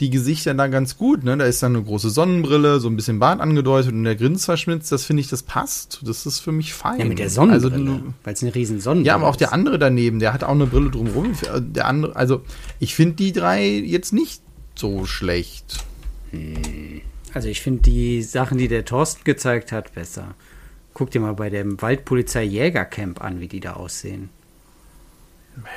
[0.02, 1.38] die Gesichter da ganz gut, ne?
[1.38, 5.06] Da ist dann eine große Sonnenbrille, so ein bisschen Bart angedeutet und der Grinzverschmitz, das
[5.06, 6.00] finde ich, das passt.
[6.04, 7.00] Das ist für mich fein.
[7.00, 9.54] Ja, mit der Also, Sonnenbrille, du- weil es eine riesen Sonnenbrille ja, aber auch der
[9.54, 11.32] andere daneben, der hat auch eine Brille drumherum.
[11.60, 12.44] Der andere, also
[12.80, 14.42] ich finde die drei jetzt nicht
[14.76, 15.84] so schlecht.
[17.34, 20.34] Also ich finde die Sachen, die der Thorsten gezeigt hat, besser.
[20.94, 24.30] Guck dir mal bei dem Waldpolizei Jägercamp an, wie die da aussehen.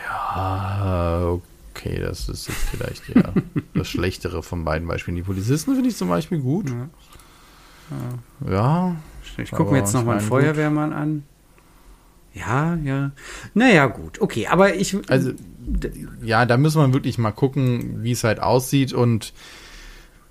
[0.08, 1.28] Ah,
[1.74, 3.32] okay, das ist jetzt vielleicht ja
[3.84, 5.16] das Schlechtere von beiden Beispielen.
[5.16, 6.72] Die Polizisten finde ich zum Beispiel gut.
[8.48, 8.96] Ja.
[9.36, 11.24] Ich gucke mir jetzt noch ich mal einen Feuerwehrmann an.
[12.32, 13.12] Ja, ja.
[13.54, 14.20] Naja, gut.
[14.20, 14.96] Okay, aber ich.
[15.08, 15.32] Also,
[16.22, 19.32] ja, da müssen wir wirklich mal gucken, wie es halt aussieht und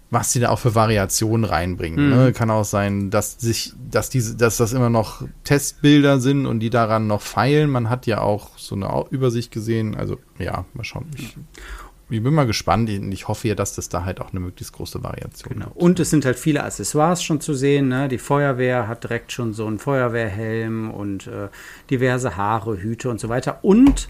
[0.09, 2.09] was sie da auch für Variationen reinbringen.
[2.09, 2.33] Ne?
[2.33, 6.69] Kann auch sein, dass sich, dass diese, dass das immer noch Testbilder sind und die
[6.69, 7.71] daran noch feilen.
[7.71, 9.95] Man hat ja auch so eine Übersicht gesehen.
[9.95, 11.07] Also ja, mal schauen.
[11.15, 11.35] Ich,
[12.09, 12.89] ich bin mal gespannt.
[12.89, 15.65] Ich ich hoffe ja, dass das da halt auch eine möglichst große Variation Genau.
[15.67, 15.77] gibt.
[15.77, 17.87] Und es sind halt viele Accessoires schon zu sehen.
[17.87, 18.07] Ne?
[18.07, 21.49] Die Feuerwehr hat direkt schon so einen Feuerwehrhelm und äh,
[21.89, 23.59] diverse Haare, Hüte und so weiter.
[23.63, 24.09] Und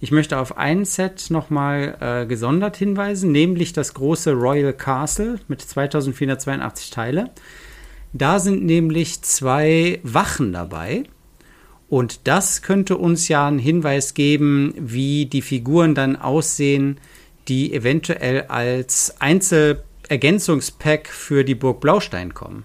[0.00, 5.62] ich möchte auf ein Set nochmal äh, gesondert hinweisen, nämlich das große Royal Castle mit
[5.62, 7.30] 2482 Teile.
[8.12, 11.04] Da sind nämlich zwei Wachen dabei.
[11.88, 16.98] Und das könnte uns ja einen Hinweis geben, wie die Figuren dann aussehen,
[17.48, 22.64] die eventuell als Einzelergänzungspack für die Burg Blaustein kommen.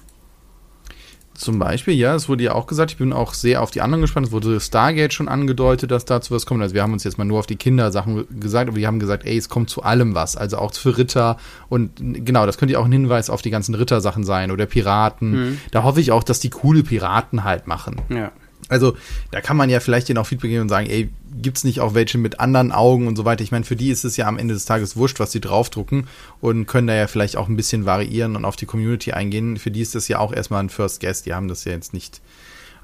[1.37, 4.01] Zum Beispiel, ja, es wurde ja auch gesagt, ich bin auch sehr auf die anderen
[4.01, 4.25] gespannt.
[4.25, 6.63] Es wurde Stargate schon angedeutet, dass dazu was kommt.
[6.63, 9.23] Also wir haben uns jetzt mal nur auf die Kindersachen gesagt, aber die haben gesagt,
[9.23, 10.35] ey, es kommt zu allem was.
[10.35, 11.37] Also auch für Ritter
[11.69, 11.91] und
[12.25, 15.59] genau, das könnte ja auch ein Hinweis auf die ganzen Rittersachen sein oder Piraten.
[15.69, 18.01] Da hoffe ich auch, dass die coole Piraten halt machen.
[18.09, 18.31] Ja.
[18.67, 18.97] Also
[19.29, 21.09] da kann man ja vielleicht denen auch Feedback geben und sagen, ey,
[21.41, 23.43] gibt's nicht auch welche mit anderen Augen und so weiter.
[23.43, 26.07] Ich meine, für die ist es ja am Ende des Tages wurscht, was sie draufdrucken
[26.41, 29.57] und können da ja vielleicht auch ein bisschen variieren und auf die Community eingehen.
[29.57, 31.25] Für die ist das ja auch erstmal ein First Guest.
[31.25, 32.21] Die haben das ja jetzt nicht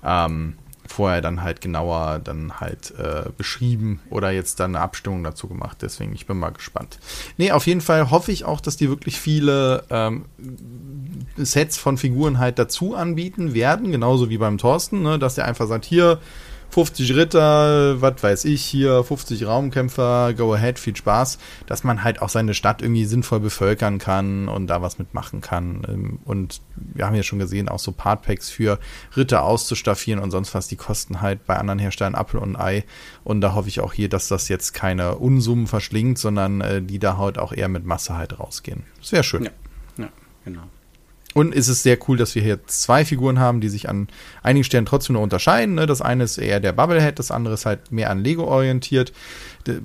[0.04, 5.48] ähm, vorher dann halt genauer dann halt äh, beschrieben oder jetzt dann eine Abstimmung dazu
[5.48, 5.78] gemacht.
[5.82, 7.00] Deswegen, ich bin mal gespannt.
[7.38, 10.26] Nee, auf jeden Fall hoffe ich auch, dass die wirklich viele ähm,
[11.38, 15.68] Sets von Figuren halt dazu anbieten werden, genauso wie beim Thorsten, ne, dass der einfach
[15.68, 16.20] sagt, hier
[16.74, 22.20] 50 Ritter, was weiß ich, hier 50 Raumkämpfer, go ahead, viel Spaß, dass man halt
[22.20, 25.86] auch seine Stadt irgendwie sinnvoll bevölkern kann und da was mitmachen kann.
[25.88, 28.80] Ähm, und wir haben ja schon gesehen, auch so Partpacks für
[29.16, 32.86] Ritter auszustaffieren und sonst was, die kosten halt bei anderen Herstellern Apfel und Ei.
[33.24, 36.98] Und da hoffe ich auch hier, dass das jetzt keine Unsummen verschlingt, sondern äh, die
[36.98, 38.82] da halt auch eher mit Masse halt rausgehen.
[39.00, 39.44] Das wäre schön.
[39.44, 39.52] Ja,
[40.00, 40.10] ja,
[40.44, 40.64] genau.
[41.34, 44.08] Und es ist sehr cool, dass wir hier zwei Figuren haben, die sich an
[44.43, 45.76] einigen Stellen trotzdem noch unterscheiden.
[45.76, 45.86] Ne?
[45.86, 49.13] Das eine ist eher der Bubblehead, das andere ist halt mehr an Lego orientiert,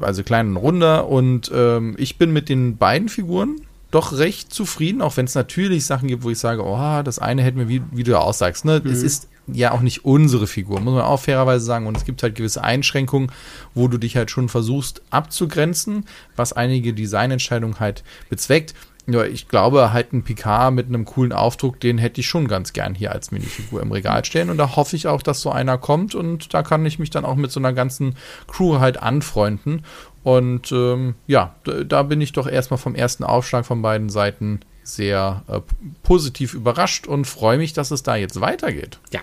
[0.01, 1.09] also klein und runder.
[1.09, 5.87] Und ähm, ich bin mit den beiden Figuren doch recht zufrieden, auch wenn es natürlich
[5.87, 8.65] Sachen gibt, wo ich sage, oh, das eine hätten wir, wie, wie du auch sagst,
[8.67, 8.83] ne?
[8.85, 8.91] Mhm.
[8.91, 11.87] Es ist ja auch nicht unsere Figur, muss man auch fairerweise sagen.
[11.87, 13.33] Und es gibt halt gewisse Einschränkungen,
[13.75, 16.05] wo du dich halt schon versuchst abzugrenzen,
[16.37, 18.75] was einige Designentscheidungen halt bezweckt.
[19.11, 22.75] Ja, ich glaube, halt ein Picard mit einem coolen Aufdruck, den hätte ich schon ganz
[22.75, 24.51] gern hier als Minifigur im Regal stehen.
[24.51, 26.15] Und da hoffe ich auch, dass so einer kommt.
[26.15, 28.17] Und da kann ich mich dann auch mit so einer ganzen
[28.49, 29.83] Crew halt anfreunden.
[30.25, 35.43] Und ähm, ja, da bin ich doch erstmal vom ersten Aufschlag von beiden Seiten sehr
[35.49, 35.61] äh,
[36.03, 38.99] positiv überrascht und freue mich, dass es da jetzt weitergeht.
[39.11, 39.21] Ja,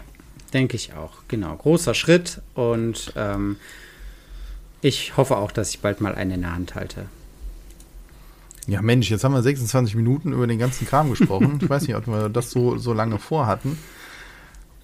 [0.51, 1.11] denke ich auch.
[1.27, 3.57] Genau, großer Schritt und ähm,
[4.81, 7.05] ich hoffe auch, dass ich bald mal einen in der Hand halte.
[8.67, 11.59] Ja, Mensch, jetzt haben wir 26 Minuten über den ganzen Kram gesprochen.
[11.61, 13.77] ich weiß nicht, ob wir das so, so lange vorhatten.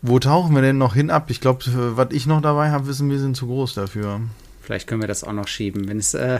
[0.04, 1.30] Wo tauchen wir denn noch hin ab?
[1.30, 1.64] Ich glaube,
[1.96, 4.22] was ich noch dabei habe, wissen wir sind zu groß dafür.
[4.62, 6.40] Vielleicht können wir das auch noch schieben, wenn es äh,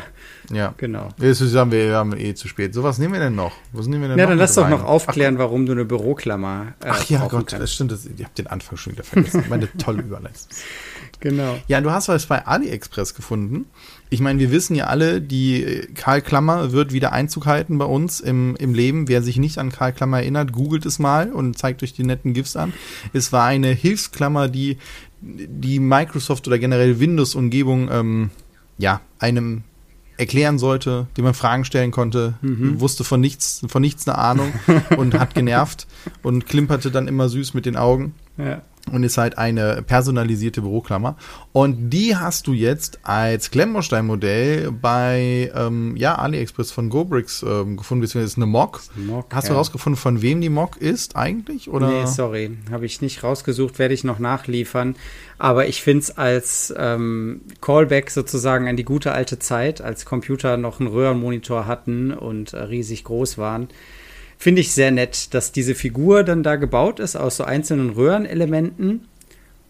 [0.52, 1.10] ja genau.
[1.18, 2.74] Jetzt haben wir, haben eh zu spät.
[2.74, 3.52] So was nehmen wir denn noch?
[3.74, 5.86] Was nehmen wir denn ja, noch dann lass doch noch aufklären, Ach, warum du eine
[5.86, 6.74] Büroklammer.
[6.82, 7.54] Äh, Ach ja, Gott, kannst.
[7.54, 7.92] das stimmt.
[7.92, 9.44] Das, ich habe den Anfang schon wieder vergessen.
[9.50, 10.48] Meine tolle Überleitung.
[11.22, 11.58] Genau.
[11.68, 13.66] Ja, du hast was bei AliExpress gefunden.
[14.10, 18.20] Ich meine, wir wissen ja alle, die Karl Klammer wird wieder Einzug halten bei uns
[18.20, 19.08] im, im Leben.
[19.08, 22.34] Wer sich nicht an Karl Klammer erinnert, googelt es mal und zeigt euch die netten
[22.34, 22.74] GIFs an.
[23.14, 24.78] Es war eine Hilfsklammer, die
[25.22, 28.30] die Microsoft oder generell Windows-Umgebung ähm,
[28.80, 29.62] ja einem
[30.18, 32.80] erklären sollte, dem man Fragen stellen konnte, mhm.
[32.80, 34.52] wusste von nichts, von nichts eine Ahnung
[34.98, 35.88] und hat genervt
[36.24, 38.16] und klimperte dann immer süß mit den Augen.
[38.38, 41.16] Ja und ist halt eine personalisierte Büroklammer.
[41.54, 48.02] Und die hast du jetzt als Klemmbaustein-Modell bei ähm, ja, AliExpress von GoBricks ähm, gefunden,
[48.02, 48.82] beziehungsweise ist eine Mock.
[48.96, 49.54] Mock hast ja.
[49.54, 51.70] du rausgefunden, von wem die Mock ist eigentlich?
[51.70, 51.88] Oder?
[51.88, 54.96] Nee, sorry, habe ich nicht rausgesucht, werde ich noch nachliefern.
[55.38, 60.58] Aber ich finde es als ähm, Callback sozusagen an die gute alte Zeit, als Computer
[60.58, 63.70] noch einen Röhrenmonitor hatten und äh, riesig groß waren
[64.42, 69.02] finde ich sehr nett, dass diese Figur dann da gebaut ist aus so einzelnen Röhrenelementen.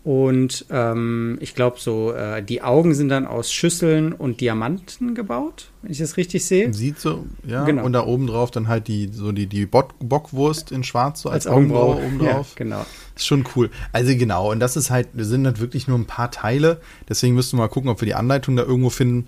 [0.06, 5.72] Und ähm, ich glaube, so äh, die Augen sind dann aus Schüsseln und Diamanten gebaut,
[5.82, 6.74] wenn ich das richtig sehe.
[6.74, 7.66] Sieht so, ja.
[7.66, 7.84] Genau.
[7.84, 11.30] Und da oben drauf dann halt die so die, die Bock Bockwurst in Schwarz so
[11.30, 12.48] als, als Augenbraue oben drauf.
[12.58, 12.86] Ja, genau.
[13.16, 13.70] Ist schon cool.
[13.92, 16.80] Also genau, und das ist halt, wir sind halt wirklich nur ein paar Teile.
[17.10, 19.28] Deswegen müssen wir mal gucken, ob wir die Anleitung da irgendwo finden.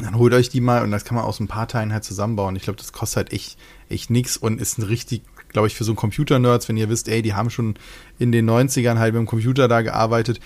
[0.00, 2.56] Dann holt euch die mal und das kann man aus ein paar Teilen halt zusammenbauen.
[2.56, 3.58] Ich glaube, das kostet halt echt
[3.92, 7.08] echt nix und ist ein richtig, glaube ich, für so einen Computer-Nerds, wenn ihr wisst,
[7.08, 7.74] ey, die haben schon
[8.18, 10.40] in den 90ern halt mit dem Computer da gearbeitet,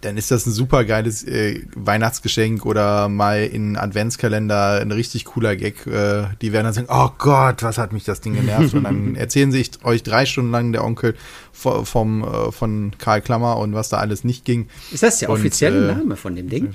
[0.00, 5.56] dann ist das ein super geiles äh, Weihnachtsgeschenk oder mal in Adventskalender ein richtig cooler
[5.56, 5.88] Gag.
[5.88, 8.74] Äh, die werden dann sagen, oh Gott, was hat mich das Ding genervt?
[8.74, 11.16] und dann erzählen sich euch drei Stunden lang der Onkel
[11.52, 14.68] vom, vom äh, von Karl Klammer und was da alles nicht ging.
[14.92, 16.74] Ist das der offizielle und, äh, Name von dem Ding?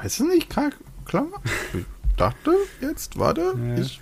[0.00, 0.70] Heißt das nicht Karl
[1.08, 1.42] Klammer?
[1.72, 1.84] Ich
[2.16, 3.82] dachte jetzt, warte, ja.
[3.82, 4.00] ich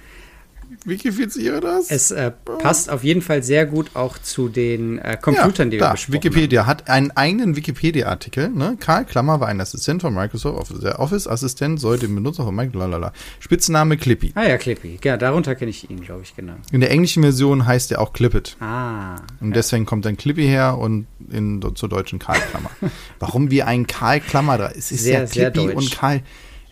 [0.84, 1.90] wikifiziere das.
[1.90, 5.72] Es äh, passt auf jeden Fall sehr gut auch zu den äh, Computern, ja, die
[5.72, 6.66] wir da, besprochen Wikipedia haben.
[6.68, 8.48] hat einen eigenen Wikipedia-Artikel.
[8.50, 8.76] Ne?
[8.80, 10.82] Karl Klammer war ein Assistent von Microsoft.
[10.82, 12.66] Der Office-Assistent soll dem Benutzer von Microsoft.
[12.76, 13.12] Lalala.
[13.40, 14.32] Spitzname Clippy.
[14.34, 14.98] Ah ja, Clippy.
[15.02, 16.54] Ja, darunter kenne ich ihn, glaube ich, genau.
[16.72, 18.56] In der englischen Version heißt er auch Clippet.
[18.60, 19.16] Ah.
[19.40, 19.54] Und ja.
[19.54, 22.70] deswegen kommt dann Clippy her und in, zur deutschen Karl Klammer.
[23.18, 24.70] Warum wir einen Karl Klammer da?
[24.70, 26.22] Es ist sehr, ja Clippy und Karl.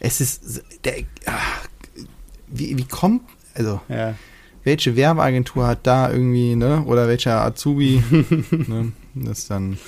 [0.05, 0.97] Es ist der.
[1.27, 1.67] Ach,
[2.49, 3.23] wie, wie kommt
[3.55, 4.15] also ja.
[4.65, 6.85] welche Werbeagentur hat da irgendwie, ne?
[6.85, 8.03] Oder welcher Azubi,
[8.51, 8.93] ne?
[9.15, 9.79] Das ist dann,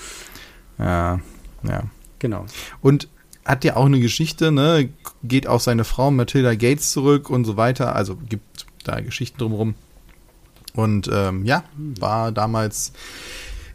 [0.79, 1.20] ja,
[1.64, 1.83] ja.
[2.18, 2.46] Genau.
[2.81, 3.09] Und
[3.44, 4.88] hat ja auch eine Geschichte, ne?
[5.22, 7.94] Geht auf seine Frau Matilda Gates zurück und so weiter.
[7.94, 9.74] Also gibt da Geschichten drumherum.
[10.74, 12.92] Und ähm, ja, war damals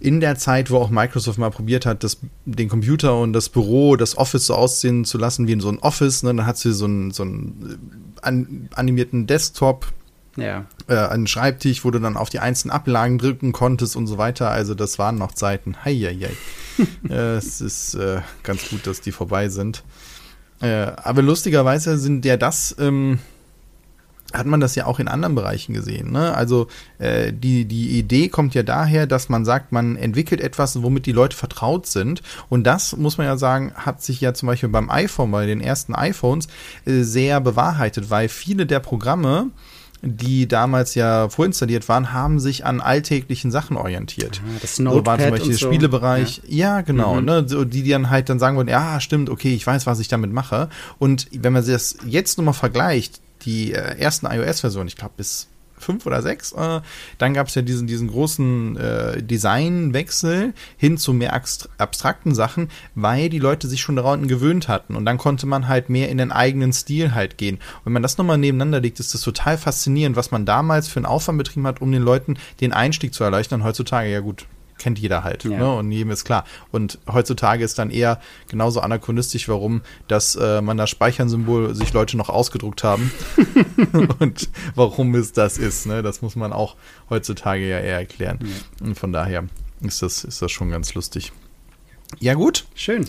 [0.01, 3.95] in der Zeit, wo auch Microsoft mal probiert hat, das, den Computer und das Büro,
[3.95, 6.33] das Office so aussehen zu lassen wie in so ein Office, ne?
[6.33, 7.79] dann hat sie so einen, so einen
[8.17, 9.93] äh, an, animierten Desktop,
[10.37, 10.65] ja.
[10.87, 14.49] äh, einen Schreibtisch, wo du dann auf die einzelnen Ablagen drücken konntest und so weiter.
[14.49, 15.75] Also das waren noch Zeiten.
[15.85, 16.31] Heieiei.
[17.09, 19.83] äh, es ist äh, ganz gut, dass die vorbei sind.
[20.61, 23.19] Äh, aber lustigerweise sind ja das, ähm,
[24.33, 26.11] hat man das ja auch in anderen Bereichen gesehen.
[26.11, 26.33] Ne?
[26.35, 26.67] Also
[26.99, 31.11] äh, die, die Idee kommt ja daher, dass man sagt, man entwickelt etwas, womit die
[31.11, 32.21] Leute vertraut sind.
[32.49, 35.61] Und das, muss man ja sagen, hat sich ja zum Beispiel beim iPhone, bei den
[35.61, 36.47] ersten iPhones,
[36.85, 39.47] äh, sehr bewahrheitet, weil viele der Programme,
[40.01, 44.41] die damals ja vorinstalliert waren, haben sich an alltäglichen Sachen orientiert.
[44.43, 45.67] Ah, das so war zum Notepad Beispiel der so.
[45.67, 46.41] Spielebereich.
[46.47, 47.15] Ja, genau.
[47.15, 47.25] Mhm.
[47.25, 49.99] Ne, so, die, die dann halt dann sagen wollen, ja, stimmt, okay, ich weiß, was
[49.99, 50.69] ich damit mache.
[50.97, 56.05] Und wenn man das jetzt nochmal vergleicht, die äh, ersten iOS-Versionen, ich glaube bis fünf
[56.05, 56.79] oder sechs, äh,
[57.17, 62.69] dann gab es ja diesen, diesen großen äh, Designwechsel hin zu mehr abst- abstrakten Sachen,
[62.93, 64.95] weil die Leute sich schon daran gewöhnt hatten.
[64.95, 67.55] Und dann konnte man halt mehr in den eigenen Stil halt gehen.
[67.55, 70.97] Und wenn man das nochmal nebeneinander legt, ist das total faszinierend, was man damals für
[70.97, 73.63] einen Aufwand betrieben hat, um den Leuten den Einstieg zu erleichtern.
[73.63, 74.45] Heutzutage, ja gut,
[74.81, 75.43] kennt jeder halt.
[75.43, 75.57] Ja.
[75.57, 75.75] Ne?
[75.75, 76.43] Und jedem ist klar.
[76.71, 82.17] Und heutzutage ist dann eher genauso anachronistisch, warum dass äh, man das Speichern-Symbol sich Leute
[82.17, 83.11] noch ausgedruckt haben
[84.19, 85.85] und warum es das ist.
[85.85, 86.01] Ne?
[86.01, 86.75] Das muss man auch
[87.09, 88.39] heutzutage ja eher erklären.
[88.81, 89.45] Und von daher
[89.81, 91.31] ist das, ist das schon ganz lustig.
[92.19, 93.05] Ja gut, Schön.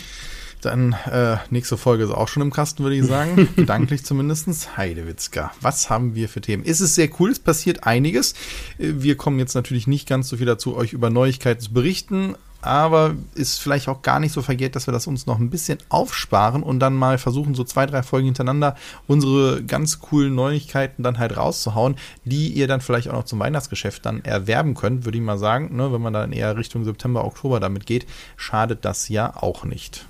[0.64, 3.48] Dann äh, nächste Folge ist auch schon im Kasten, würde ich sagen.
[3.56, 4.76] Gedanklich zumindestens.
[4.76, 6.64] Heidewitzka, was haben wir für Themen?
[6.66, 8.32] Es ist sehr cool, es passiert einiges.
[8.78, 12.36] Äh, Wir kommen jetzt natürlich nicht ganz so viel dazu, euch über Neuigkeiten zu berichten.
[12.64, 15.78] Aber ist vielleicht auch gar nicht so verkehrt, dass wir das uns noch ein bisschen
[15.88, 18.76] aufsparen und dann mal versuchen, so zwei, drei Folgen hintereinander
[19.08, 24.06] unsere ganz coolen Neuigkeiten dann halt rauszuhauen, die ihr dann vielleicht auch noch zum Weihnachtsgeschäft
[24.06, 25.74] dann erwerben könnt, würde ich mal sagen.
[25.74, 30.06] Ne, wenn man dann eher Richtung September, Oktober damit geht, schadet das ja auch nicht.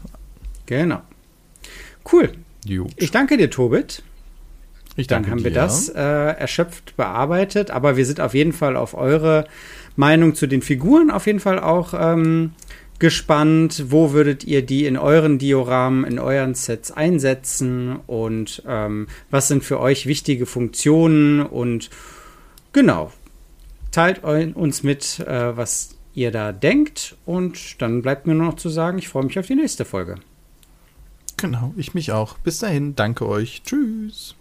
[0.67, 1.03] Genau.
[2.11, 2.33] Cool.
[2.67, 2.93] Gut.
[2.97, 4.03] Ich danke dir, Tobit.
[4.97, 5.45] Ich Dann danke haben dir.
[5.45, 9.47] wir das äh, erschöpft bearbeitet, aber wir sind auf jeden Fall auf eure
[9.97, 12.53] Meinung zu den Figuren auf jeden Fall auch ähm,
[12.99, 13.85] gespannt.
[13.89, 19.65] Wo würdet ihr die in euren Dioramen, in euren Sets einsetzen und ähm, was sind
[19.65, 21.91] für euch wichtige Funktionen und
[22.73, 23.13] genau,
[23.93, 28.69] teilt uns mit, äh, was ihr da denkt und dann bleibt mir nur noch zu
[28.69, 30.17] sagen, ich freue mich auf die nächste Folge.
[31.43, 32.39] Genau, ich mich auch.
[32.39, 33.63] Bis dahin, danke euch.
[33.65, 34.37] Tschüss.